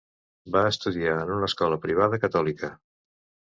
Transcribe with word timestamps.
Va 0.55 0.63
estudiar 0.69 1.13
en 1.27 1.31
una 1.37 1.51
escola 1.51 1.79
privada 1.87 2.23
catòlica. 2.27 2.75